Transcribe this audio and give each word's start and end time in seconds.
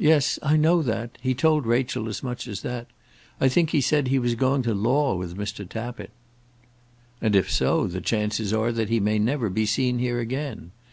"Yes; 0.00 0.40
I 0.42 0.56
know 0.56 0.82
that. 0.82 1.16
He 1.22 1.34
told 1.36 1.66
Rachel 1.68 2.08
as 2.08 2.20
much 2.20 2.48
as 2.48 2.62
that. 2.62 2.88
I 3.40 3.48
think 3.48 3.70
he 3.70 3.80
said 3.80 4.08
he 4.08 4.18
was 4.18 4.34
going 4.34 4.62
to 4.62 4.74
law 4.74 5.14
with 5.14 5.38
Mr. 5.38 5.68
Tappitt." 5.68 6.10
"And 7.20 7.36
if 7.36 7.48
so, 7.48 7.86
the 7.86 8.00
chances 8.00 8.52
are 8.52 8.72
that 8.72 8.88
he 8.88 8.98
may 8.98 9.20
never 9.20 9.48
be 9.48 9.64
seen 9.66 10.00
here 10.00 10.18
again. 10.18 10.72